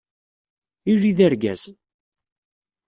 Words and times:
Ili 0.91 1.11
d 1.17 1.19
argaz! 1.27 1.61